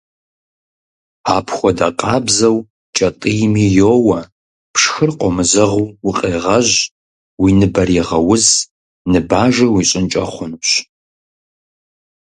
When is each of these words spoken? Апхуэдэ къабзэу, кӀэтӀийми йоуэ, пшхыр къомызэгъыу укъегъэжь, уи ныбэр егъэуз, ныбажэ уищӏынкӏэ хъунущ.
Апхуэдэ 1.35 1.87
къабзэу, 1.99 2.57
кӀэтӀийми 2.95 3.65
йоуэ, 3.77 4.19
пшхыр 4.73 5.09
къомызэгъыу 5.19 5.87
укъегъэжь, 6.07 6.75
уи 7.41 7.51
ныбэр 7.59 7.89
егъэуз, 8.01 8.45
ныбажэ 9.11 9.65
уищӏынкӏэ 9.69 10.23
хъунущ. 10.33 10.69